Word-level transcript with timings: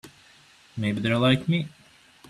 Maybe 0.77 0.99
they're 0.99 1.19
like 1.19 1.47
me. 1.47 1.69